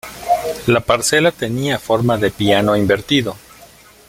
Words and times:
La 0.65 0.79
parcela 0.79 1.31
tenía 1.31 1.77
forma 1.77 2.17
de 2.17 2.31
piano 2.31 2.75
invertido. 2.75 3.35